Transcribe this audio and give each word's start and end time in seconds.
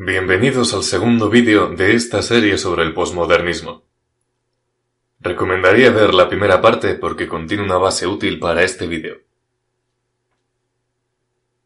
Bienvenidos 0.00 0.74
al 0.74 0.84
segundo 0.84 1.28
vídeo 1.28 1.70
de 1.70 1.96
esta 1.96 2.22
serie 2.22 2.56
sobre 2.56 2.84
el 2.84 2.94
posmodernismo. 2.94 3.82
Recomendaría 5.18 5.90
ver 5.90 6.14
la 6.14 6.28
primera 6.28 6.60
parte 6.60 6.94
porque 6.94 7.26
contiene 7.26 7.64
una 7.64 7.78
base 7.78 8.06
útil 8.06 8.38
para 8.38 8.62
este 8.62 8.86
vídeo. 8.86 9.16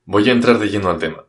Voy 0.06 0.30
a 0.30 0.32
entrar 0.32 0.58
de 0.58 0.68
lleno 0.68 0.88
al 0.88 0.98
tema. 0.98 1.26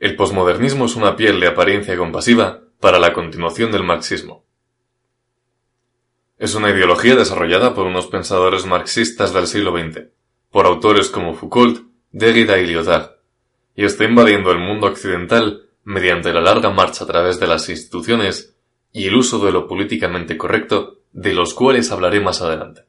El 0.00 0.16
posmodernismo 0.16 0.86
es 0.86 0.96
una 0.96 1.14
piel 1.14 1.38
de 1.38 1.46
apariencia 1.46 1.96
compasiva 1.96 2.64
para 2.80 2.98
la 2.98 3.12
continuación 3.12 3.70
del 3.70 3.84
marxismo. 3.84 4.44
Es 6.38 6.56
una 6.56 6.70
ideología 6.70 7.14
desarrollada 7.14 7.72
por 7.72 7.86
unos 7.86 8.08
pensadores 8.08 8.66
marxistas 8.66 9.32
del 9.32 9.46
siglo 9.46 9.78
XX, 9.78 10.08
por 10.50 10.66
autores 10.66 11.08
como 11.08 11.34
Foucault, 11.34 11.86
Derrida 12.10 12.58
y 12.58 12.66
Lyotard, 12.66 13.12
y 13.76 13.84
está 13.84 14.02
invadiendo 14.02 14.50
el 14.50 14.58
mundo 14.58 14.88
occidental 14.88 15.69
mediante 15.90 16.32
la 16.32 16.40
larga 16.40 16.70
marcha 16.70 17.02
a 17.02 17.06
través 17.08 17.40
de 17.40 17.48
las 17.48 17.68
instituciones 17.68 18.54
y 18.92 19.08
el 19.08 19.16
uso 19.16 19.44
de 19.44 19.50
lo 19.50 19.66
políticamente 19.66 20.38
correcto, 20.38 21.00
de 21.12 21.34
los 21.34 21.52
cuales 21.52 21.90
hablaré 21.90 22.20
más 22.20 22.40
adelante. 22.40 22.84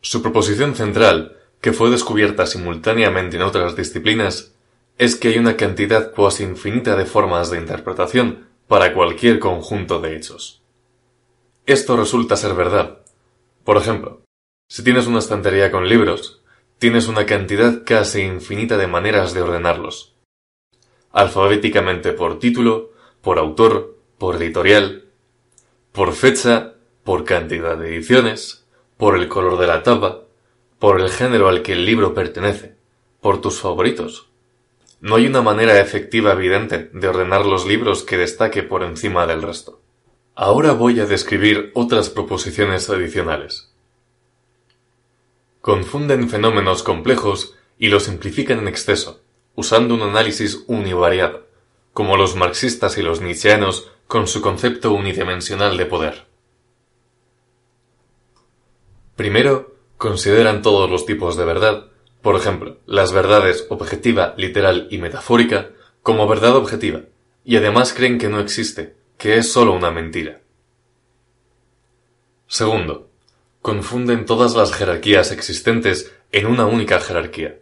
Su 0.00 0.20
proposición 0.20 0.74
central, 0.74 1.36
que 1.60 1.72
fue 1.72 1.88
descubierta 1.88 2.46
simultáneamente 2.46 3.36
en 3.36 3.42
otras 3.42 3.76
disciplinas, 3.76 4.56
es 4.98 5.14
que 5.14 5.28
hay 5.28 5.38
una 5.38 5.56
cantidad 5.56 6.10
cuasi 6.10 6.42
infinita 6.42 6.96
de 6.96 7.06
formas 7.06 7.48
de 7.50 7.58
interpretación 7.58 8.48
para 8.66 8.92
cualquier 8.92 9.38
conjunto 9.38 10.00
de 10.00 10.16
hechos. 10.16 10.62
Esto 11.64 11.96
resulta 11.96 12.36
ser 12.36 12.54
verdad. 12.54 12.98
Por 13.62 13.76
ejemplo, 13.76 14.22
si 14.68 14.82
tienes 14.82 15.06
una 15.06 15.20
estantería 15.20 15.70
con 15.70 15.88
libros, 15.88 16.42
tienes 16.78 17.06
una 17.06 17.24
cantidad 17.24 17.84
casi 17.84 18.22
infinita 18.22 18.76
de 18.76 18.88
maneras 18.88 19.32
de 19.32 19.42
ordenarlos, 19.42 20.16
alfabéticamente 21.12 22.12
por 22.12 22.38
título, 22.38 22.90
por 23.20 23.38
autor, 23.38 23.96
por 24.18 24.36
editorial, 24.36 25.04
por 25.92 26.12
fecha, 26.12 26.74
por 27.04 27.24
cantidad 27.24 27.76
de 27.76 27.96
ediciones, 27.96 28.64
por 28.96 29.16
el 29.16 29.28
color 29.28 29.58
de 29.58 29.66
la 29.66 29.82
tapa, 29.82 30.22
por 30.78 31.00
el 31.00 31.10
género 31.10 31.48
al 31.48 31.62
que 31.62 31.72
el 31.72 31.84
libro 31.84 32.14
pertenece, 32.14 32.76
por 33.20 33.40
tus 33.40 33.60
favoritos. 33.60 34.28
No 35.00 35.16
hay 35.16 35.26
una 35.26 35.42
manera 35.42 35.80
efectiva 35.80 36.32
evidente 36.32 36.90
de 36.92 37.08
ordenar 37.08 37.46
los 37.46 37.66
libros 37.66 38.02
que 38.02 38.18
destaque 38.18 38.62
por 38.62 38.82
encima 38.82 39.26
del 39.26 39.42
resto. 39.42 39.80
Ahora 40.34 40.72
voy 40.72 41.00
a 41.00 41.06
describir 41.06 41.70
otras 41.74 42.10
proposiciones 42.10 42.88
adicionales. 42.88 43.72
Confunden 45.60 46.28
fenómenos 46.28 46.82
complejos 46.82 47.56
y 47.78 47.88
los 47.88 48.04
simplifican 48.04 48.58
en 48.58 48.68
exceso, 48.68 49.19
usando 49.60 49.94
un 49.94 50.02
análisis 50.02 50.64
univariado, 50.66 51.46
como 51.92 52.16
los 52.16 52.34
marxistas 52.34 52.98
y 52.98 53.02
los 53.02 53.20
nietzscheanos 53.20 53.92
con 54.06 54.26
su 54.26 54.40
concepto 54.40 54.92
unidimensional 54.92 55.76
de 55.76 55.86
poder. 55.86 56.26
Primero, 59.14 59.76
consideran 59.98 60.62
todos 60.62 60.90
los 60.90 61.06
tipos 61.06 61.36
de 61.36 61.44
verdad, 61.44 61.90
por 62.22 62.36
ejemplo, 62.36 62.78
las 62.86 63.12
verdades 63.12 63.66
objetiva, 63.68 64.34
literal 64.36 64.88
y 64.90 64.98
metafórica, 64.98 65.70
como 66.02 66.26
verdad 66.26 66.56
objetiva, 66.56 67.02
y 67.44 67.56
además 67.56 67.92
creen 67.92 68.18
que 68.18 68.28
no 68.28 68.40
existe, 68.40 68.96
que 69.18 69.36
es 69.36 69.52
sólo 69.52 69.72
una 69.72 69.90
mentira. 69.90 70.40
Segundo, 72.46 73.10
confunden 73.60 74.24
todas 74.24 74.56
las 74.56 74.72
jerarquías 74.72 75.30
existentes 75.30 76.12
en 76.32 76.46
una 76.46 76.66
única 76.66 76.98
jerarquía. 77.00 77.60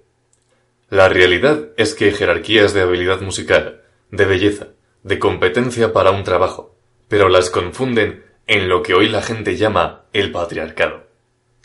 La 0.91 1.11
realidad 1.11 1.69
es 1.77 1.95
que 1.95 2.07
hay 2.07 2.13
jerarquías 2.13 2.73
de 2.73 2.81
habilidad 2.81 3.21
musical, 3.21 3.83
de 4.11 4.25
belleza, 4.25 4.69
de 5.03 5.19
competencia 5.19 5.93
para 5.93 6.13
un 6.13 6.25
trabajo, 6.25 6.77
pero 7.09 7.29
las 7.29 7.51
confunden 7.51 8.25
en 8.47 8.71
lo 8.71 8.83
que 8.83 8.95
hoy 8.95 9.09
la 9.09 9.21
gente 9.21 9.59
llama 9.59 10.07
el 10.15 10.33
patriarcado. 10.33 11.05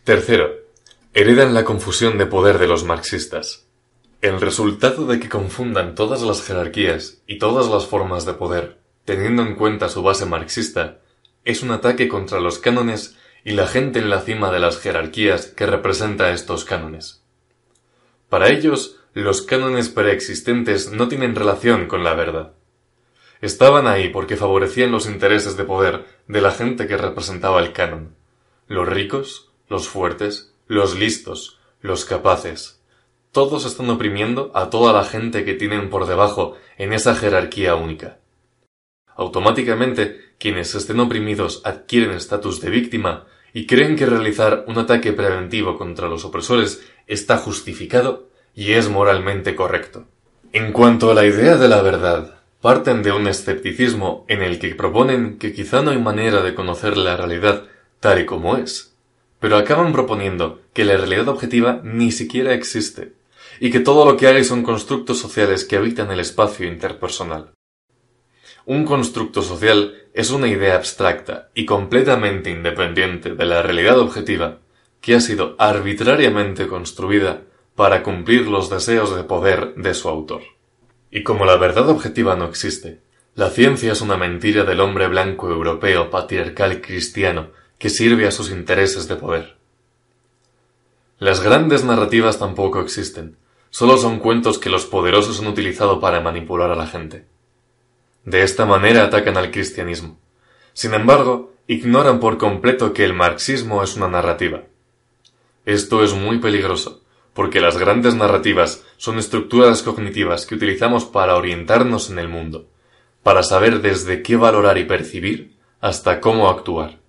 Tercero, 0.04 0.52
heredan 1.14 1.54
la 1.54 1.64
confusión 1.64 2.18
de 2.18 2.26
poder 2.26 2.58
de 2.58 2.68
los 2.68 2.84
marxistas. 2.84 3.66
El 4.22 4.42
resultado 4.42 5.06
de 5.06 5.22
que 5.22 5.30
confundan 5.30 5.96
todas 5.96 6.22
las 6.22 6.46
jerarquías 6.46 7.22
y 7.26 7.40
todas 7.40 7.70
las 7.70 7.86
formas 7.86 8.26
de 8.26 8.34
poder, 8.34 8.80
teniendo 9.06 9.42
en 9.42 9.56
cuenta 9.56 9.88
su 9.88 10.04
base 10.04 10.26
marxista, 10.26 11.00
es 11.46 11.64
un 11.64 11.72
ataque 11.72 12.10
contra 12.10 12.42
los 12.42 12.60
cánones 12.60 13.18
y 13.46 13.52
la 13.52 13.68
gente 13.68 14.00
en 14.00 14.10
la 14.10 14.20
cima 14.20 14.52
de 14.52 14.60
las 14.60 14.80
jerarquías 14.80 15.46
que 15.46 15.66
representa 15.66 16.32
estos 16.32 16.66
cánones. 16.66 17.24
Para 18.28 18.50
ellos, 18.50 19.00
los 19.22 19.44
cánones 19.44 19.90
preexistentes 19.90 20.92
no 20.92 21.08
tienen 21.08 21.36
relación 21.36 21.88
con 21.88 22.04
la 22.04 22.16
verdad. 22.16 22.54
Estaban 23.42 23.88
ahí 23.88 24.10
porque 24.10 24.38
favorecían 24.38 24.92
los 24.92 25.06
intereses 25.06 25.56
de 25.56 25.66
poder 25.66 26.06
de 26.28 26.42
la 26.42 26.52
gente 26.52 26.88
que 26.88 26.98
representaba 26.98 27.62
el 27.62 27.74
canon. 27.74 28.16
Los 28.68 28.88
ricos, 28.88 29.52
los 29.70 29.88
fuertes, 29.88 30.56
los 30.66 30.98
listos, 30.98 31.60
los 31.82 32.06
capaces. 32.06 32.82
Todos 33.32 33.66
están 33.66 33.90
oprimiendo 33.90 34.52
a 34.56 34.70
toda 34.70 34.94
la 34.94 35.04
gente 35.04 35.46
que 35.46 35.54
tienen 35.54 35.90
por 35.90 36.08
debajo 36.08 36.56
en 36.78 36.94
esa 36.94 37.16
jerarquía 37.16 37.76
única. 37.76 38.20
Automáticamente, 39.16 40.34
quienes 40.40 40.74
estén 40.74 41.00
oprimidos 41.00 41.62
adquieren 41.66 42.12
estatus 42.12 42.62
de 42.62 42.72
víctima 42.72 43.28
y 43.54 43.68
creen 43.68 43.96
que 43.96 44.08
realizar 44.08 44.66
un 44.68 44.80
ataque 44.80 45.14
preventivo 45.14 45.78
contra 45.78 46.08
los 46.08 46.26
opresores 46.26 46.84
está 47.06 47.38
justificado 47.38 48.33
y 48.56 48.74
es 48.74 48.90
moralmente 48.90 49.56
correcto. 49.56 50.06
En 50.52 50.72
cuanto 50.72 51.10
a 51.12 51.14
la 51.14 51.26
idea 51.26 51.58
de 51.58 51.68
la 51.68 51.82
verdad, 51.82 52.36
parten 52.62 53.04
de 53.04 53.12
un 53.12 53.28
escepticismo 53.28 54.26
en 54.28 54.42
el 54.42 54.60
que 54.60 54.76
proponen 54.76 55.38
que 55.38 55.54
quizá 55.54 55.82
no 55.82 55.92
hay 55.92 56.00
manera 56.00 56.42
de 56.42 56.56
conocer 56.56 56.98
la 56.98 57.18
realidad 57.18 57.64
tal 58.00 58.22
y 58.22 58.26
como 58.26 58.58
es, 58.58 58.96
pero 59.40 59.58
acaban 59.58 59.92
proponiendo 59.92 60.62
que 60.74 60.86
la 60.86 60.96
realidad 60.96 61.28
objetiva 61.28 61.82
ni 61.84 62.12
siquiera 62.12 62.54
existe, 62.54 63.14
y 63.60 63.72
que 63.72 63.80
todo 63.80 64.06
lo 64.06 64.18
que 64.18 64.28
hay 64.28 64.44
son 64.44 64.64
constructos 64.64 65.20
sociales 65.20 65.66
que 65.66 65.76
habitan 65.76 66.12
el 66.12 66.20
espacio 66.20 66.68
interpersonal. 66.68 67.52
Un 68.66 68.86
constructo 68.86 69.42
social 69.42 69.96
es 70.14 70.32
una 70.32 70.48
idea 70.48 70.76
abstracta 70.76 71.50
y 71.54 71.66
completamente 71.66 72.50
independiente 72.50 73.36
de 73.36 73.46
la 73.46 73.62
realidad 73.62 74.00
objetiva 74.00 74.60
que 75.02 75.16
ha 75.16 75.20
sido 75.20 75.56
arbitrariamente 75.60 76.68
construida 76.68 77.42
para 77.76 78.04
cumplir 78.04 78.48
los 78.48 78.70
deseos 78.70 79.16
de 79.16 79.24
poder 79.24 79.76
de 79.76 79.94
su 79.94 80.10
autor. 80.10 80.42
Y 81.12 81.24
como 81.24 81.46
la 81.46 81.58
verdad 81.58 81.90
objetiva 81.90 82.36
no 82.36 82.46
existe, 82.46 83.02
la 83.36 83.50
ciencia 83.50 83.92
es 83.92 84.02
una 84.02 84.18
mentira 84.18 84.64
del 84.64 84.80
hombre 84.80 85.08
blanco 85.08 85.50
europeo 85.50 86.10
patriarcal 86.10 86.82
cristiano 86.82 87.50
que 87.80 87.90
sirve 87.90 88.28
a 88.28 88.32
sus 88.32 88.52
intereses 88.52 89.08
de 89.08 89.16
poder. 89.16 89.58
Las 91.20 91.42
grandes 91.42 91.84
narrativas 91.84 92.38
tampoco 92.38 92.80
existen, 92.80 93.38
solo 93.70 93.98
son 93.98 94.20
cuentos 94.20 94.60
que 94.60 94.70
los 94.70 94.86
poderosos 94.86 95.40
han 95.40 95.48
utilizado 95.48 96.00
para 96.00 96.22
manipular 96.22 96.72
a 96.72 96.76
la 96.76 96.88
gente. 96.88 97.26
De 98.26 98.44
esta 98.44 98.66
manera 98.66 99.04
atacan 99.04 99.38
al 99.38 99.52
cristianismo. 99.52 100.20
Sin 100.74 100.94
embargo, 100.94 101.54
ignoran 101.68 102.20
por 102.20 102.38
completo 102.38 102.94
que 102.94 103.04
el 103.06 103.14
marxismo 103.14 103.84
es 103.84 103.96
una 103.96 104.08
narrativa. 104.08 104.64
Esto 105.66 106.04
es 106.04 106.14
muy 106.14 106.40
peligroso, 106.40 107.03
porque 107.34 107.60
las 107.60 107.78
grandes 107.78 108.16
narrativas 108.16 108.84
son 108.98 109.18
estructuras 109.18 109.82
cognitivas 109.82 110.46
que 110.46 110.56
utilizamos 110.56 111.06
para 111.06 111.36
orientarnos 111.36 112.10
en 112.10 112.20
el 112.20 112.30
mundo, 112.30 112.68
para 113.24 113.44
saber 113.44 113.82
desde 113.82 114.22
qué 114.22 114.36
valorar 114.36 114.78
y 114.78 114.86
percibir 114.86 115.58
hasta 115.82 116.22
cómo 116.22 116.50
actuar, 116.50 117.00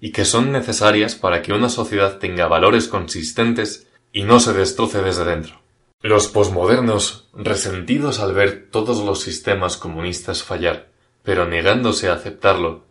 y 0.00 0.10
que 0.12 0.24
son 0.24 0.52
necesarias 0.52 1.14
para 1.14 1.42
que 1.42 1.52
una 1.52 1.68
sociedad 1.68 2.18
tenga 2.18 2.48
valores 2.48 2.88
consistentes 2.88 3.86
y 4.12 4.24
no 4.24 4.40
se 4.40 4.52
destroce 4.52 5.00
desde 5.00 5.24
dentro. 5.24 5.60
Los 6.00 6.28
posmodernos, 6.28 7.28
resentidos 7.34 8.20
al 8.20 8.32
ver 8.32 8.68
todos 8.70 9.04
los 9.04 9.20
sistemas 9.20 9.76
comunistas 9.76 10.42
fallar, 10.42 10.88
pero 11.22 11.46
negándose 11.46 12.08
a 12.08 12.14
aceptarlo, 12.14 12.84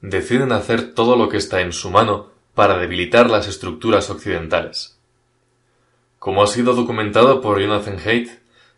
deciden 0.00 0.52
hacer 0.52 0.94
todo 0.94 1.16
lo 1.16 1.28
que 1.28 1.36
está 1.36 1.60
en 1.60 1.72
su 1.72 1.90
mano 1.90 2.30
para 2.54 2.78
debilitar 2.78 3.30
las 3.30 3.48
estructuras 3.48 4.10
occidentales 4.10 4.93
como 6.24 6.42
ha 6.42 6.46
sido 6.46 6.72
documentado 6.72 7.42
por 7.42 7.60
Jonathan 7.60 7.98
Haidt, 8.02 8.30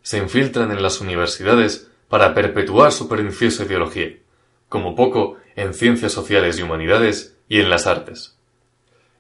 se 0.03 0.19
infiltran 0.19 0.73
en 0.73 0.83
las 0.83 1.01
universidades 1.01 1.89
para 2.09 2.35
perpetuar 2.35 2.91
su 2.91 3.09
perniciosa 3.09 3.63
ideología, 3.63 4.17
como 4.69 4.97
poco 4.97 5.37
en 5.55 5.73
ciencias 5.73 6.11
sociales 6.11 6.59
y 6.59 6.63
humanidades 6.63 7.39
y 7.49 7.61
en 7.61 7.71
las 7.71 7.87
artes. 7.87 8.37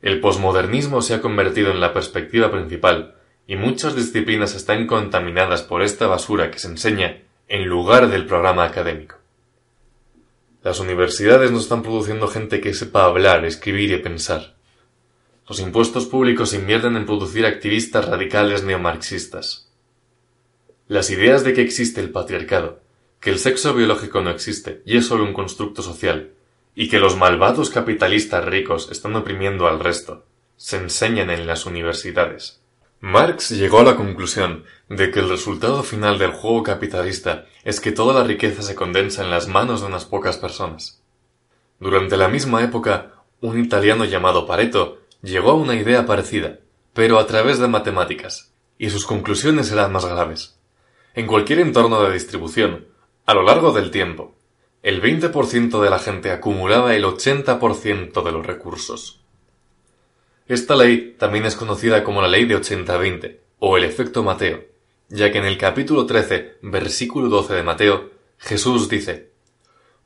El 0.02 0.18
posmodernismo 0.18 1.02
se 1.02 1.14
ha 1.14 1.20
convertido 1.20 1.70
en 1.70 1.78
la 1.78 1.92
perspectiva 1.92 2.50
principal 2.50 3.14
y 3.46 3.54
muchas 3.54 3.94
disciplinas 3.94 4.56
están 4.56 4.88
contaminadas 4.88 5.62
por 5.62 5.82
esta 5.82 6.08
basura 6.08 6.50
que 6.50 6.58
se 6.58 6.66
enseña 6.66 7.22
en 7.46 7.68
lugar 7.68 8.08
del 8.08 8.26
programa 8.26 8.64
académico. 8.64 9.18
Las 10.64 10.80
universidades 10.80 11.52
no 11.52 11.60
están 11.60 11.84
produciendo 11.84 12.26
gente 12.26 12.60
que 12.60 12.74
sepa 12.74 13.04
hablar, 13.04 13.44
escribir 13.44 13.92
y 13.92 13.98
pensar. 13.98 14.55
Los 15.48 15.60
impuestos 15.60 16.06
públicos 16.06 16.54
invierten 16.54 16.96
en 16.96 17.06
producir 17.06 17.46
activistas 17.46 18.04
radicales 18.04 18.64
neomarxistas. 18.64 19.70
Las 20.88 21.10
ideas 21.10 21.44
de 21.44 21.54
que 21.54 21.62
existe 21.62 22.00
el 22.00 22.10
patriarcado, 22.10 22.80
que 23.20 23.30
el 23.30 23.38
sexo 23.38 23.72
biológico 23.72 24.20
no 24.20 24.30
existe 24.30 24.82
y 24.84 24.96
es 24.96 25.06
solo 25.06 25.22
un 25.22 25.32
constructo 25.32 25.82
social, 25.82 26.32
y 26.74 26.88
que 26.88 26.98
los 26.98 27.16
malvados 27.16 27.70
capitalistas 27.70 28.44
ricos 28.44 28.90
están 28.90 29.14
oprimiendo 29.14 29.68
al 29.68 29.78
resto, 29.78 30.26
se 30.56 30.78
enseñan 30.78 31.30
en 31.30 31.46
las 31.46 31.64
universidades. 31.64 32.60
Marx 33.00 33.50
llegó 33.50 33.80
a 33.80 33.84
la 33.84 33.96
conclusión 33.96 34.64
de 34.88 35.12
que 35.12 35.20
el 35.20 35.28
resultado 35.28 35.84
final 35.84 36.18
del 36.18 36.32
juego 36.32 36.64
capitalista 36.64 37.46
es 37.62 37.80
que 37.80 37.92
toda 37.92 38.14
la 38.14 38.26
riqueza 38.26 38.62
se 38.62 38.74
condensa 38.74 39.22
en 39.22 39.30
las 39.30 39.46
manos 39.46 39.80
de 39.80 39.86
unas 39.86 40.06
pocas 40.06 40.38
personas. 40.38 41.02
Durante 41.78 42.16
la 42.16 42.26
misma 42.26 42.64
época, 42.64 43.12
un 43.40 43.62
italiano 43.62 44.04
llamado 44.04 44.46
Pareto 44.46 45.05
llegó 45.26 45.50
a 45.50 45.54
una 45.54 45.74
idea 45.74 46.06
parecida, 46.06 46.60
pero 46.92 47.18
a 47.18 47.26
través 47.26 47.58
de 47.58 47.66
matemáticas, 47.66 48.52
y 48.78 48.90
sus 48.90 49.04
conclusiones 49.04 49.72
eran 49.72 49.92
más 49.92 50.06
graves. 50.06 50.56
En 51.14 51.26
cualquier 51.26 51.58
entorno 51.58 52.02
de 52.02 52.12
distribución, 52.12 52.86
a 53.26 53.34
lo 53.34 53.42
largo 53.42 53.72
del 53.72 53.90
tiempo, 53.90 54.36
el 54.84 55.02
20% 55.02 55.80
de 55.82 55.90
la 55.90 55.98
gente 55.98 56.30
acumulaba 56.30 56.94
el 56.94 57.04
80% 57.04 58.22
de 58.22 58.32
los 58.32 58.46
recursos. 58.46 59.24
Esta 60.46 60.76
ley 60.76 61.16
también 61.18 61.44
es 61.44 61.56
conocida 61.56 62.04
como 62.04 62.22
la 62.22 62.28
ley 62.28 62.44
de 62.44 62.56
80-20, 62.56 63.38
o 63.58 63.76
el 63.76 63.82
efecto 63.82 64.22
Mateo, 64.22 64.64
ya 65.08 65.32
que 65.32 65.38
en 65.38 65.46
el 65.46 65.58
capítulo 65.58 66.06
13, 66.06 66.58
versículo 66.62 67.28
12 67.28 67.54
de 67.54 67.62
Mateo, 67.64 68.10
Jesús 68.38 68.88
dice, 68.88 69.32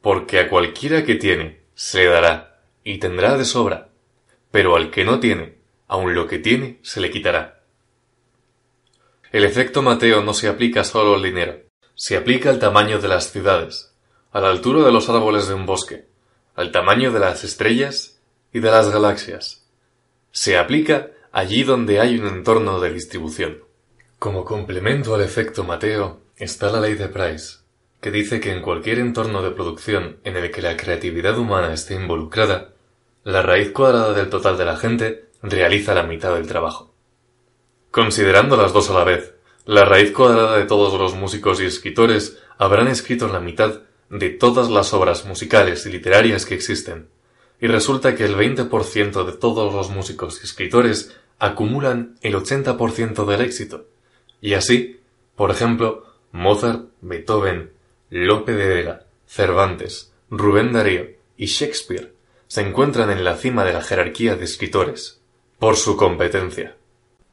Porque 0.01 0.39
a 0.39 0.49
cualquiera 0.49 1.05
que 1.05 1.17
tiene, 1.17 1.61
se 1.75 1.99
le 1.99 2.07
dará, 2.07 2.63
y 2.85 2.99
tendrá 2.99 3.37
de 3.37 3.45
sobra, 3.45 3.90
pero 4.51 4.77
al 4.77 4.91
que 4.91 5.05
no 5.05 5.21
tiene, 5.21 5.59
aun 5.89 6.15
lo 6.15 6.27
que 6.27 6.39
tiene 6.39 6.79
se 6.83 7.01
le 7.01 7.11
quitará. 7.11 7.61
El 9.33 9.45
efecto 9.45 9.83
Mateo 9.83 10.23
no 10.23 10.35
se 10.35 10.49
aplica 10.49 10.83
solo 10.85 11.15
al 11.15 11.23
dinero, 11.23 11.61
se 11.95 12.17
aplica 12.17 12.51
al 12.51 12.59
tamaño 12.59 13.01
de 13.01 13.09
las 13.09 13.31
ciudades, 13.31 13.95
a 14.33 14.41
la 14.41 14.51
altura 14.51 14.85
de 14.85 14.93
los 14.93 15.09
árboles 15.09 15.49
de 15.49 15.55
un 15.55 15.67
bosque, 15.67 16.07
al 16.57 16.73
tamaño 16.73 17.13
de 17.13 17.21
las 17.21 17.45
estrellas 17.45 18.21
y 18.53 18.61
de 18.61 18.71
las 18.71 18.91
galaxias. 18.91 19.67
Se 20.33 20.59
aplica 20.59 21.11
allí 21.33 21.63
donde 21.63 22.01
hay 22.01 22.19
un 22.19 22.27
entorno 22.27 22.81
de 22.81 22.93
distribución. 22.93 23.63
Como 24.19 24.45
complemento 24.45 25.15
al 25.15 25.23
efecto 25.23 25.65
Mateo 25.65 26.21
está 26.37 26.71
la 26.71 26.81
ley 26.81 26.95
de 26.95 27.09
Price, 27.09 27.59
que 28.01 28.11
dice 28.11 28.41
que 28.41 28.53
en 28.53 28.63
cualquier 28.63 28.99
entorno 28.99 29.43
de 29.43 29.51
producción 29.51 30.19
en 30.25 30.37
el 30.37 30.51
que 30.51 30.63
la 30.63 30.77
creatividad 30.77 31.39
humana 31.39 31.73
esté 31.73 31.95
involucrada, 31.95 32.70
la 33.25 33.43
raíz 33.43 33.71
cuadrada 33.73 34.15
del 34.15 34.31
total 34.31 34.57
de 34.57 34.65
la 34.65 34.77
gente 34.77 35.27
realiza 35.43 35.95
la 35.95 36.05
mitad 36.05 36.35
del 36.35 36.47
trabajo. 36.47 36.95
Considerando 37.91 38.57
las 38.57 38.73
dos 38.73 38.89
a 38.89 38.95
la 38.95 39.05
vez, 39.05 39.35
la 39.67 39.85
raíz 39.85 40.13
cuadrada 40.13 40.57
de 40.57 40.65
todos 40.65 40.99
los 40.99 41.15
músicos 41.15 41.61
y 41.61 41.67
escritores 41.67 42.39
habrán 42.57 42.89
escrito 42.89 43.29
la 43.29 43.41
mitad 43.41 43.83
de 44.09 44.31
todas 44.31 44.71
las 44.71 44.95
obras 44.95 45.27
musicales 45.27 45.85
y 45.85 45.93
literarias 45.93 46.47
que 46.47 46.55
existen, 46.55 47.09
y 47.61 47.67
resulta 47.67 48.15
que 48.15 48.25
el 48.25 48.37
20% 48.37 49.25
de 49.25 49.33
todos 49.33 49.75
los 49.75 49.91
músicos 49.91 50.41
y 50.41 50.47
escritores 50.47 51.15
acumulan 51.39 52.17
el 52.23 52.35
80% 52.35 53.27
del 53.27 53.43
éxito. 53.43 53.87
Y 54.41 54.55
así, 54.55 54.99
por 55.37 55.51
ejemplo, 55.51 56.07
Mozart, 56.33 56.87
Beethoven, 57.03 57.71
Lope 58.09 58.55
de 58.55 58.67
Vega, 58.67 59.07
Cervantes, 59.27 60.13
Rubén 60.31 60.73
Darío 60.73 61.07
y 61.37 61.47
Shakespeare 61.47 62.20
se 62.51 62.63
encuentran 62.63 63.11
en 63.11 63.23
la 63.23 63.37
cima 63.37 63.65
de 63.65 63.73
la 63.73 63.81
jerarquía 63.81 64.35
de 64.35 64.45
escritores, 64.45 65.23
por 65.61 65.77
su 65.77 65.97
competencia. 65.97 66.75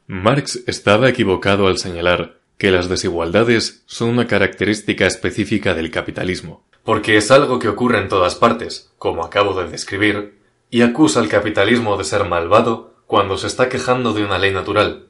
Marx 0.06 0.62
estaba 0.68 1.08
equivocado 1.08 1.66
al 1.66 1.78
señalar 1.78 2.38
que 2.56 2.70
las 2.70 2.88
desigualdades 2.88 3.82
son 3.86 4.10
una 4.10 4.28
característica 4.28 5.08
específica 5.08 5.74
del 5.74 5.90
capitalismo, 5.90 6.62
porque 6.84 7.16
es 7.16 7.32
algo 7.32 7.58
que 7.58 7.66
ocurre 7.66 7.98
en 7.98 8.08
todas 8.08 8.36
partes, 8.36 8.92
como 8.96 9.24
acabo 9.24 9.60
de 9.60 9.68
describir, 9.68 10.38
y 10.70 10.82
acusa 10.82 11.18
al 11.18 11.28
capitalismo 11.28 11.96
de 11.96 12.04
ser 12.04 12.24
malvado 12.24 12.94
cuando 13.08 13.36
se 13.38 13.48
está 13.48 13.68
quejando 13.68 14.12
de 14.12 14.24
una 14.24 14.38
ley 14.38 14.52
natural. 14.52 15.08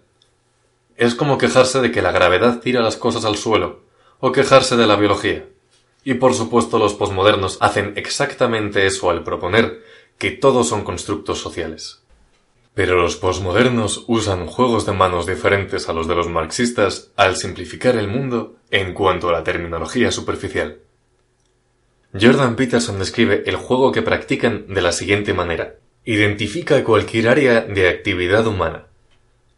Es 0.96 1.14
como 1.14 1.36
quejarse 1.36 1.82
de 1.82 1.92
que 1.92 2.00
la 2.00 2.12
gravedad 2.12 2.60
tira 2.60 2.80
las 2.80 2.96
cosas 2.96 3.26
al 3.26 3.36
suelo, 3.36 3.80
o 4.20 4.32
quejarse 4.32 4.78
de 4.78 4.86
la 4.86 4.96
biología. 4.96 5.44
Y 6.08 6.14
por 6.14 6.32
supuesto 6.32 6.78
los 6.78 6.94
posmodernos 6.94 7.58
hacen 7.60 7.92
exactamente 7.96 8.86
eso 8.86 9.10
al 9.10 9.24
proponer 9.24 9.84
que 10.16 10.30
todos 10.30 10.66
son 10.66 10.82
constructos 10.82 11.38
sociales. 11.38 12.02
Pero 12.72 12.96
los 12.96 13.16
posmodernos 13.16 14.04
usan 14.06 14.46
juegos 14.46 14.86
de 14.86 14.92
manos 14.92 15.26
diferentes 15.26 15.86
a 15.86 15.92
los 15.92 16.08
de 16.08 16.14
los 16.14 16.30
marxistas 16.30 17.12
al 17.16 17.36
simplificar 17.36 17.94
el 17.94 18.08
mundo 18.08 18.56
en 18.70 18.94
cuanto 18.94 19.28
a 19.28 19.32
la 19.32 19.44
terminología 19.44 20.10
superficial. 20.10 20.78
Jordan 22.18 22.56
Peterson 22.56 22.98
describe 22.98 23.42
el 23.44 23.56
juego 23.56 23.92
que 23.92 24.00
practican 24.00 24.64
de 24.66 24.80
la 24.80 24.92
siguiente 24.92 25.34
manera. 25.34 25.74
Identifica 26.06 26.82
cualquier 26.84 27.28
área 27.28 27.60
de 27.60 27.86
actividad 27.86 28.46
humana, 28.46 28.86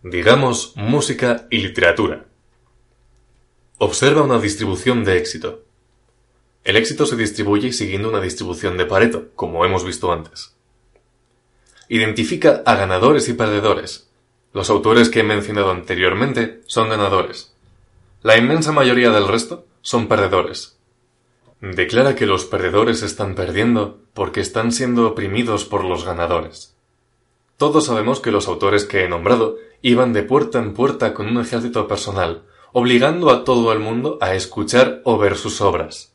digamos 0.02 0.72
música 0.74 1.46
y 1.48 1.58
literatura. 1.58 2.26
Observa 3.78 4.22
una 4.22 4.40
distribución 4.40 5.04
de 5.04 5.16
éxito. 5.16 5.69
El 6.62 6.76
éxito 6.76 7.06
se 7.06 7.16
distribuye 7.16 7.72
siguiendo 7.72 8.08
una 8.08 8.20
distribución 8.20 8.76
de 8.76 8.84
Pareto, 8.84 9.28
como 9.34 9.64
hemos 9.64 9.84
visto 9.84 10.12
antes. 10.12 10.54
Identifica 11.88 12.62
a 12.66 12.74
ganadores 12.74 13.28
y 13.28 13.32
perdedores. 13.32 14.10
Los 14.52 14.68
autores 14.68 15.08
que 15.08 15.20
he 15.20 15.24
mencionado 15.24 15.70
anteriormente 15.70 16.60
son 16.66 16.90
ganadores. 16.90 17.54
La 18.22 18.36
inmensa 18.36 18.72
mayoría 18.72 19.10
del 19.10 19.26
resto 19.26 19.66
son 19.80 20.06
perdedores. 20.06 20.76
Declara 21.62 22.14
que 22.14 22.26
los 22.26 22.44
perdedores 22.44 23.02
están 23.02 23.34
perdiendo 23.34 24.00
porque 24.12 24.40
están 24.40 24.72
siendo 24.72 25.06
oprimidos 25.06 25.64
por 25.64 25.84
los 25.84 26.04
ganadores. 26.04 26.76
Todos 27.56 27.86
sabemos 27.86 28.20
que 28.20 28.30
los 28.30 28.48
autores 28.48 28.84
que 28.84 29.04
he 29.04 29.08
nombrado 29.08 29.56
iban 29.82 30.12
de 30.12 30.22
puerta 30.22 30.58
en 30.58 30.74
puerta 30.74 31.14
con 31.14 31.26
un 31.26 31.40
ejército 31.40 31.88
personal, 31.88 32.42
obligando 32.72 33.30
a 33.30 33.44
todo 33.44 33.72
el 33.72 33.78
mundo 33.78 34.18
a 34.20 34.34
escuchar 34.34 35.00
o 35.04 35.18
ver 35.18 35.36
sus 35.36 35.60
obras. 35.60 36.09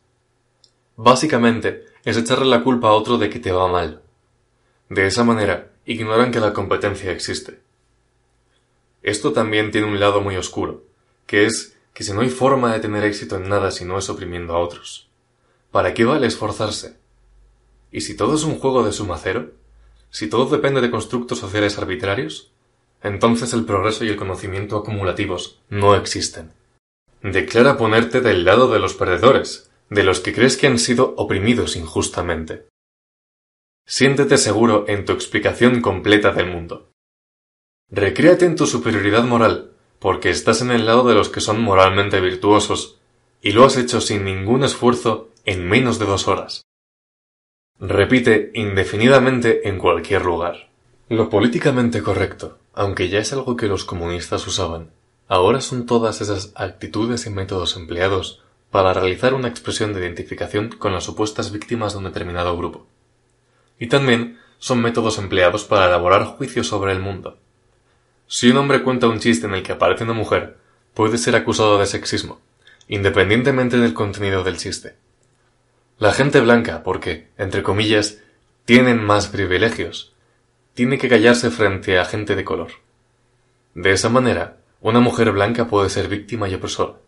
Básicamente, 0.98 1.86
es 2.06 2.18
echarle 2.18 2.46
la 2.46 2.64
culpa 2.64 2.90
a 2.90 2.94
otro 2.94 3.18
de 3.18 3.30
que 3.30 3.40
te 3.40 3.52
va 3.52 3.68
mal. 3.68 4.02
De 4.90 5.08
esa 5.08 5.24
manera, 5.24 5.72
ignoran 5.86 6.32
que 6.32 6.40
la 6.40 6.54
competencia 6.54 7.12
existe. 7.12 7.60
Esto 9.04 9.34
también 9.34 9.72
tiene 9.72 9.88
un 9.88 10.00
lado 10.00 10.22
muy 10.22 10.38
oscuro, 10.38 10.84
que 11.26 11.46
es 11.46 11.78
que 11.94 12.04
si 12.04 12.14
no 12.14 12.22
hay 12.22 12.30
forma 12.30 12.74
de 12.74 12.80
tener 12.80 13.04
éxito 13.04 13.36
en 13.36 13.50
nada 13.50 13.72
si 13.72 13.86
no 13.86 13.98
es 13.98 14.10
oprimiendo 14.10 14.54
a 14.54 14.60
otros, 14.60 15.08
¿para 15.72 15.94
qué 15.94 16.06
vale 16.06 16.28
esforzarse? 16.28 16.98
¿Y 17.92 18.02
si 18.02 18.16
todo 18.16 18.36
es 18.36 18.44
un 18.44 18.60
juego 18.60 18.84
de 18.84 18.92
suma 18.92 19.18
cero? 19.18 19.52
¿Si 20.10 20.28
todo 20.28 20.46
depende 20.46 20.82
de 20.82 20.92
constructos 20.92 21.40
sociales 21.40 21.78
arbitrarios? 21.78 22.52
Entonces 23.04 23.54
el 23.54 23.66
progreso 23.66 24.06
y 24.06 24.10
el 24.10 24.16
conocimiento 24.16 24.78
acumulativos 24.78 25.60
no 25.70 25.96
existen. 25.96 26.52
Declara 27.22 27.78
ponerte 27.78 28.22
del 28.22 28.46
lado 28.46 28.68
de 28.72 28.80
los 28.80 28.94
perdedores, 28.94 29.70
de 29.90 30.04
los 30.04 30.20
que 30.20 30.34
crees 30.34 30.58
que 30.58 30.68
han 30.68 30.80
sido 30.80 31.14
oprimidos 31.18 31.76
injustamente. 31.76 32.68
Siéntete 33.86 34.38
seguro 34.38 34.86
en 34.88 35.06
tu 35.06 35.14
explicación 35.14 35.82
completa 35.82 36.32
del 36.32 36.50
mundo. 36.50 36.92
Recréate 37.90 38.46
en 38.46 38.56
tu 38.56 38.66
superioridad 38.66 39.24
moral, 39.26 39.72
porque 40.00 40.32
estás 40.32 40.62
en 40.62 40.72
el 40.72 40.86
lado 40.86 41.08
de 41.08 41.14
los 41.14 41.30
que 41.30 41.42
son 41.42 41.62
moralmente 41.62 42.20
virtuosos, 42.20 43.00
y 43.42 43.52
lo 43.52 43.64
has 43.64 43.78
hecho 43.78 44.02
sin 44.02 44.26
ningún 44.26 44.64
esfuerzo 44.64 45.30
en 45.46 45.68
menos 45.68 46.00
de 46.00 46.06
dos 46.06 46.28
horas. 46.28 46.64
Repite 47.80 48.52
indefinidamente 48.56 49.68
en 49.68 49.78
cualquier 49.78 50.26
lugar. 50.26 50.70
Lo 51.10 51.30
políticamente 51.30 52.02
correcto, 52.02 52.58
aunque 52.74 53.10
ya 53.10 53.20
es 53.20 53.34
algo 53.34 53.56
que 53.56 53.68
los 53.68 53.86
comunistas 53.86 54.48
usaban, 54.48 54.92
ahora 55.28 55.62
son 55.62 55.86
todas 55.86 56.22
esas 56.22 56.52
actitudes 56.56 57.28
y 57.28 57.30
métodos 57.30 57.76
empleados 57.76 58.45
para 58.76 58.92
realizar 58.92 59.34
una 59.34 59.48
expresión 59.48 59.94
de 59.94 60.02
identificación 60.02 60.68
con 60.68 60.92
las 60.92 61.06
supuestas 61.06 61.54
víctimas 61.54 61.94
de 61.94 62.00
un 62.00 62.04
determinado 62.04 62.58
grupo. 62.58 62.86
Y 63.80 63.88
también 63.88 64.38
son 64.58 64.82
métodos 64.82 65.18
empleados 65.18 65.64
para 65.64 65.86
elaborar 65.86 66.26
juicios 66.26 66.68
sobre 66.68 66.92
el 66.92 67.00
mundo. 67.00 67.38
Si 68.28 68.52
un 68.52 68.58
hombre 68.58 68.84
cuenta 68.84 69.08
un 69.08 69.22
chiste 69.22 69.48
en 69.48 69.54
el 69.54 69.64
que 69.64 69.72
aparece 69.72 70.04
una 70.04 70.12
mujer, 70.12 70.58
puede 70.94 71.18
ser 71.18 71.38
acusado 71.38 71.80
de 71.80 71.86
sexismo, 71.86 72.42
independientemente 72.90 73.78
del 73.78 73.94
contenido 73.94 74.44
del 74.44 74.58
chiste. 74.58 74.98
La 75.98 76.12
gente 76.12 76.42
blanca, 76.42 76.84
porque, 76.84 77.30
entre 77.38 77.64
comillas, 77.64 78.18
tienen 78.66 79.02
más 79.02 79.30
privilegios, 79.30 80.12
tiene 80.74 80.98
que 80.98 81.08
callarse 81.08 81.50
frente 81.50 81.98
a 81.98 82.04
gente 82.04 82.36
de 82.36 82.44
color. 82.44 82.72
De 83.74 83.94
esa 83.94 84.10
manera, 84.10 84.58
una 84.82 85.00
mujer 85.00 85.32
blanca 85.32 85.66
puede 85.68 85.90
ser 85.90 86.10
víctima 86.10 86.50
y 86.50 86.56
opresora. 86.56 87.05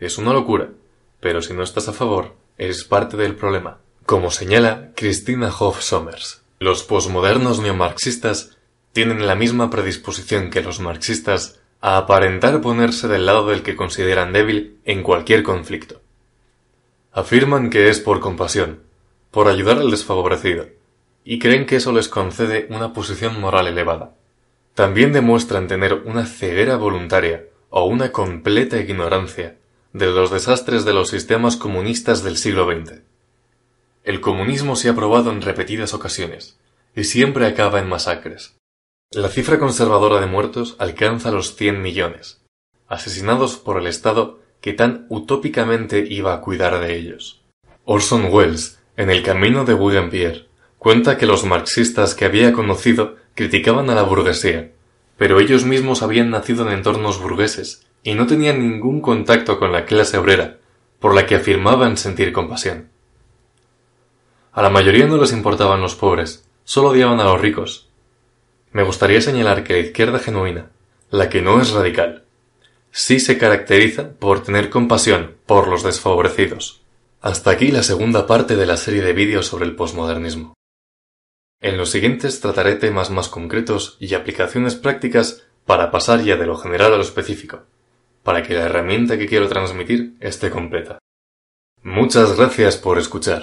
Es 0.00 0.16
una 0.16 0.32
locura, 0.32 0.68
pero 1.18 1.42
si 1.42 1.54
no 1.54 1.64
estás 1.64 1.88
a 1.88 1.92
favor, 1.92 2.36
eres 2.56 2.84
parte 2.84 3.16
del 3.16 3.34
problema, 3.34 3.78
como 4.06 4.30
señala 4.30 4.92
Christina 4.94 5.52
Hoff 5.58 5.82
Sommers. 5.82 6.42
Los 6.60 6.84
posmodernos 6.84 7.58
neomarxistas 7.60 8.56
tienen 8.92 9.26
la 9.26 9.34
misma 9.34 9.70
predisposición 9.70 10.50
que 10.50 10.62
los 10.62 10.78
marxistas 10.78 11.58
a 11.80 11.96
aparentar 11.96 12.60
ponerse 12.60 13.08
del 13.08 13.26
lado 13.26 13.48
del 13.48 13.64
que 13.64 13.74
consideran 13.74 14.32
débil 14.32 14.78
en 14.84 15.02
cualquier 15.02 15.42
conflicto. 15.42 16.00
Afirman 17.10 17.68
que 17.68 17.88
es 17.88 17.98
por 17.98 18.20
compasión, 18.20 18.82
por 19.32 19.48
ayudar 19.48 19.78
al 19.78 19.90
desfavorecido, 19.90 20.68
y 21.24 21.40
creen 21.40 21.66
que 21.66 21.76
eso 21.76 21.90
les 21.90 22.08
concede 22.08 22.68
una 22.70 22.92
posición 22.92 23.40
moral 23.40 23.66
elevada. 23.66 24.14
También 24.74 25.12
demuestran 25.12 25.66
tener 25.66 25.92
una 25.92 26.24
ceguera 26.24 26.76
voluntaria 26.76 27.46
o 27.70 27.84
una 27.84 28.12
completa 28.12 28.78
ignorancia 28.78 29.57
de 29.92 30.06
los 30.06 30.30
desastres 30.30 30.84
de 30.84 30.92
los 30.92 31.08
sistemas 31.08 31.56
comunistas 31.56 32.22
del 32.22 32.36
siglo 32.36 32.70
XX. 32.70 33.00
El 34.04 34.20
comunismo 34.20 34.76
se 34.76 34.88
ha 34.88 34.94
probado 34.94 35.30
en 35.30 35.40
repetidas 35.40 35.94
ocasiones, 35.94 36.58
y 36.94 37.04
siempre 37.04 37.46
acaba 37.46 37.80
en 37.80 37.88
masacres. 37.88 38.56
La 39.10 39.28
cifra 39.28 39.58
conservadora 39.58 40.20
de 40.20 40.26
muertos 40.26 40.76
alcanza 40.78 41.30
los 41.30 41.56
100 41.56 41.80
millones, 41.80 42.42
asesinados 42.86 43.56
por 43.56 43.78
el 43.80 43.86
Estado 43.86 44.40
que 44.60 44.74
tan 44.74 45.06
utópicamente 45.08 46.04
iba 46.08 46.34
a 46.34 46.40
cuidar 46.40 46.78
de 46.80 46.94
ellos. 46.96 47.40
Orson 47.84 48.26
Welles, 48.30 48.80
en 48.96 49.08
El 49.08 49.22
camino 49.22 49.64
de 49.64 49.74
William 49.74 50.10
Pierre, 50.10 50.46
cuenta 50.78 51.16
que 51.16 51.26
los 51.26 51.44
marxistas 51.44 52.14
que 52.14 52.26
había 52.26 52.52
conocido 52.52 53.16
criticaban 53.34 53.88
a 53.88 53.94
la 53.94 54.02
burguesía, 54.02 54.72
pero 55.16 55.40
ellos 55.40 55.64
mismos 55.64 56.02
habían 56.02 56.30
nacido 56.30 56.66
en 56.66 56.74
entornos 56.74 57.20
burgueses 57.20 57.87
y 58.08 58.14
no 58.14 58.26
tenían 58.26 58.58
ningún 58.60 59.02
contacto 59.02 59.58
con 59.58 59.70
la 59.70 59.84
clase 59.84 60.16
obrera, 60.16 60.56
por 60.98 61.14
la 61.14 61.26
que 61.26 61.34
afirmaban 61.34 61.98
sentir 61.98 62.32
compasión. 62.32 62.88
A 64.50 64.62
la 64.62 64.70
mayoría 64.70 65.06
no 65.06 65.18
les 65.18 65.30
importaban 65.30 65.82
los 65.82 65.94
pobres, 65.94 66.48
solo 66.64 66.88
odiaban 66.88 67.20
a 67.20 67.24
los 67.24 67.38
ricos. 67.38 67.90
Me 68.72 68.82
gustaría 68.82 69.20
señalar 69.20 69.62
que 69.62 69.74
la 69.74 69.80
izquierda 69.80 70.20
genuina, 70.20 70.70
la 71.10 71.28
que 71.28 71.42
no 71.42 71.60
es 71.60 71.72
radical, 71.72 72.24
sí 72.92 73.20
se 73.20 73.36
caracteriza 73.36 74.12
por 74.18 74.42
tener 74.42 74.70
compasión 74.70 75.36
por 75.44 75.68
los 75.68 75.82
desfavorecidos. 75.82 76.80
Hasta 77.20 77.50
aquí 77.50 77.70
la 77.70 77.82
segunda 77.82 78.26
parte 78.26 78.56
de 78.56 78.64
la 78.64 78.78
serie 78.78 79.02
de 79.02 79.12
vídeos 79.12 79.48
sobre 79.48 79.66
el 79.66 79.76
posmodernismo. 79.76 80.54
En 81.60 81.76
los 81.76 81.90
siguientes 81.90 82.40
trataré 82.40 82.76
temas 82.76 83.10
más 83.10 83.28
concretos 83.28 83.98
y 84.00 84.14
aplicaciones 84.14 84.76
prácticas 84.76 85.44
para 85.66 85.90
pasar 85.90 86.22
ya 86.22 86.36
de 86.36 86.46
lo 86.46 86.56
general 86.56 86.94
a 86.94 86.96
lo 86.96 87.02
específico, 87.02 87.66
para 88.28 88.42
que 88.42 88.52
la 88.52 88.66
herramienta 88.66 89.16
que 89.16 89.26
quiero 89.26 89.48
transmitir 89.48 90.18
esté 90.20 90.50
completa. 90.50 90.98
Muchas 91.82 92.36
gracias 92.36 92.76
por 92.76 92.98
escuchar. 92.98 93.42